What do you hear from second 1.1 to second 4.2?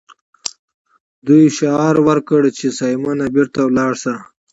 دوی شعار ورکړ چې سایمن بیرته لاړ شه.